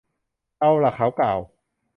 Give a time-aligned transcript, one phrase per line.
[0.59, 1.39] เอาล่ะ เขากล่าว